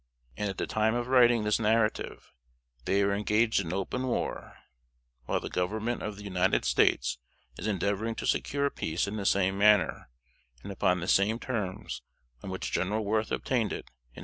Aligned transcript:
And 0.35 0.49
at 0.49 0.57
the 0.57 0.65
time 0.65 0.95
of 0.95 1.05
writing 1.09 1.43
this 1.43 1.59
narrative, 1.59 2.33
they 2.85 3.03
are 3.03 3.13
engaged 3.13 3.59
in 3.59 3.71
open 3.71 4.07
war; 4.07 4.57
while 5.25 5.39
the 5.39 5.47
Government 5.47 6.01
of 6.01 6.15
the 6.15 6.23
United 6.23 6.65
States 6.65 7.19
is 7.59 7.67
endeavoring 7.67 8.15
to 8.15 8.25
secure 8.25 8.71
peace 8.71 9.05
in 9.07 9.17
the 9.17 9.27
same 9.27 9.59
manner 9.59 10.09
and 10.63 10.71
upon 10.71 11.01
the 11.01 11.07
same 11.07 11.37
terms 11.37 12.01
on 12.41 12.49
which 12.49 12.71
General 12.71 13.05
Worth 13.05 13.31
obtained 13.31 13.71
it, 13.71 13.93
in 14.17 14.17
1843. 14.17 14.19